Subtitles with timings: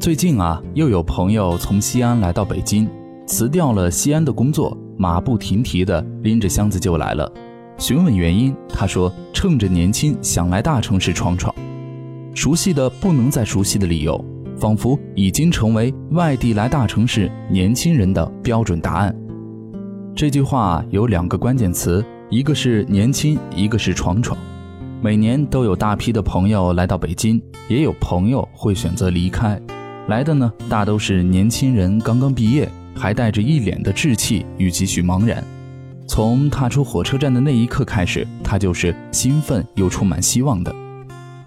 [0.00, 2.88] 最近啊，又有朋友从西安来到北京，
[3.26, 7.30] 辞掉了西安的工作，马不停蹄地拎着箱子就来了。
[7.78, 11.52] 询问原因，他说趁着年轻想来大城市闯闯。
[12.32, 14.24] 熟悉的不能再熟悉的理由，
[14.56, 19.14] 仿佛已经成为外地来大城市年轻人的标准答案。
[20.14, 24.38] 这句话有两个关键词，一个是年轻，一个是闯闯。
[25.02, 29.60] 每年都有大批的朋友来到北京，也有朋友会选择离开。
[30.08, 35.44] 来的呢，大都是年轻人，刚刚毕业，还带着一脸的稚气与几许茫然。
[36.06, 40.74] 从踏出火车站的那一刻开始，他就是兴奋又充满希望的。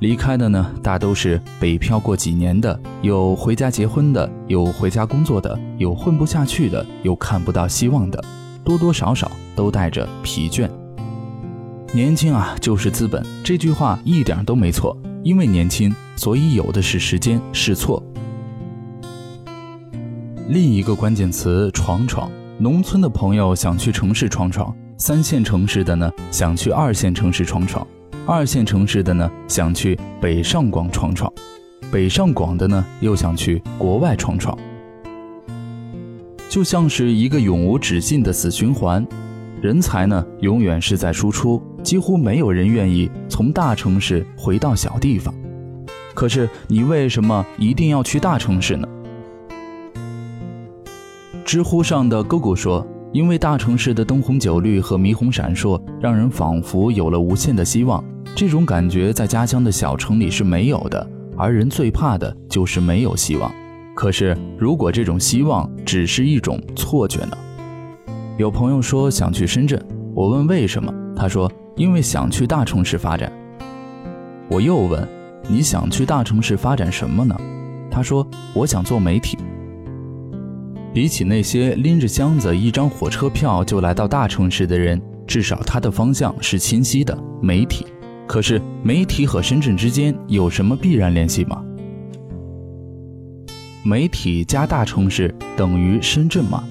[0.00, 8.22] 离开的呢，大都是北漂过几年的，有回家结婚的，有回家工作的，有混不下去的，有看不到希望的，
[8.62, 10.68] 多多少少都带着疲倦。
[11.94, 14.94] 年轻啊，就是资本，这句话一点都没错。
[15.22, 18.02] 因为年轻，所以有的是时间试错。
[20.50, 22.28] 另一个关键词：闯闯。
[22.58, 27.86] 农村的朋友想去城市闯闯，三线城市的呢想去二线城市闯闯，
[28.26, 31.32] 二线城市的呢想去北上广闯闯，
[31.92, 34.58] 北上广的呢又想去国外闯闯。
[36.48, 39.06] 就像是一个永无止境的死循环，
[39.62, 45.32] 人才呢永远是在输出，几乎没有人愿意从大城市回到小地方。
[46.12, 48.88] 可是你为什么一定要去大城市呢？
[51.50, 58.04] 知乎上的 GoGo 说：“因为大城市的灯红酒绿和霓虹闪烁，让人仿佛有了无限的希望。
[58.36, 61.04] 这种感觉在家乡的小城里是没有的。
[61.36, 63.52] 而人最怕的就是没有希望。
[63.96, 67.36] 可是，如果这种希望只是一种错觉呢？”
[68.38, 69.84] 有朋友说想去深圳，
[70.14, 73.32] 我问为什么，他说：“因为想去大城市发展。”
[74.48, 75.04] 我又问
[75.50, 77.36] ：“你想去大城市发展什么呢？”
[77.90, 78.24] 他说
[78.54, 79.36] ：“我想做媒体。”
[80.92, 87.16] 比起那些拎着箱子、一张火车票就来到大城市的人，至少他的方向是清晰的。
[87.40, 87.86] 媒体，
[88.26, 91.62] 可是媒体和深圳之间有什么必然联系吗？
[93.84, 96.64] 媒体加大城市等于深圳吗？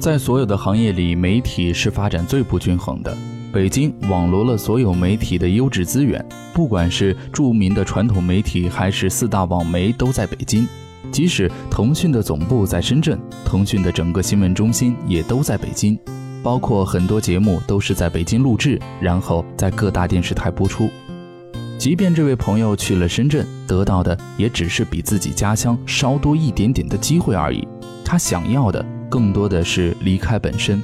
[0.00, 3.16] 在所有的行业里，媒体是发展最不均衡的。
[3.52, 10.66] 北京网罗了所有媒体的优质资源，不管是著名的传统媒体，还是四大网媒，都在北京。
[11.10, 15.98] 即使腾讯的总部在深圳，腾讯的整个新闻中心也都在北京，
[16.42, 20.88] 包括很多节目都是在北京录制，然后在各大电视台播出。
[21.78, 27.66] 即便这位朋友去了深圳，得到的也只是比自己家乡稍多一点点的机会而已。
[28.04, 30.82] 他想要的更多的是离开本身，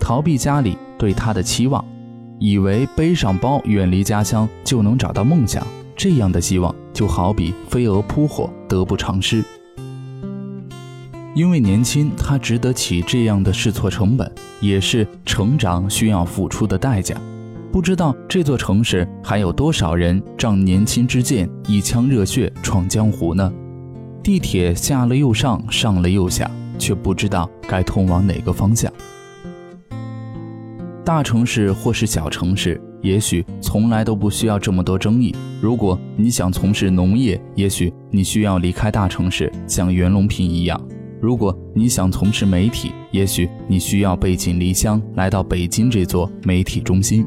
[0.00, 1.84] 逃避家里对他的期望，
[2.38, 5.66] 以为背上包远离家乡就能找到梦想。
[5.94, 9.44] 这样的希望就好比飞蛾扑火，得不偿失。
[11.40, 14.30] 因为年轻，他值得起这样的试错成本，
[14.60, 17.16] 也是成长需要付出的代价。
[17.72, 23.50] 不知道这座城市还有多少人仗年轻之剑，一腔热血闯江湖呢？
[24.22, 28.92] 地铁下了又上，上了又下，却不知道该通往哪个方向。
[31.02, 35.34] 大城市或是小城市，也许从来都不需要这么多争议。
[35.58, 40.78] 如果你想从事农业，也许你需要离开大城市，像袁隆平一样。
[41.20, 47.26] 如果你想从事媒体，也许你需要背井离乡来到北京这座媒体中心。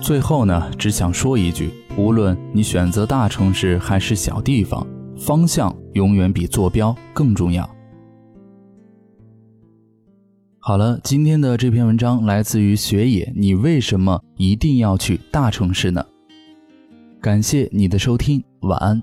[0.00, 4.86] 最后呢，只想说一句：无论你选择大城市还是小地方，
[5.18, 7.68] 方向永远比坐标更重要。
[10.58, 13.30] 好了，今天的这篇文章来自于雪野。
[13.36, 16.04] 你为什么一定要去大城市呢？
[17.20, 19.02] 感谢你的收听，晚安。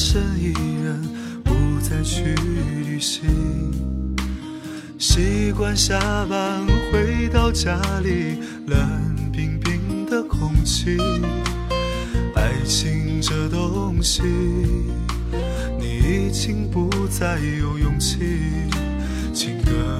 [0.00, 0.98] 身一人，
[1.44, 2.34] 不再去
[2.86, 3.28] 旅行。
[4.98, 10.96] 习惯下班回到家里，冷冰冰的空气。
[12.34, 14.22] 爱情这东西，
[15.78, 18.20] 你已经不再有勇气。
[19.34, 19.99] 情歌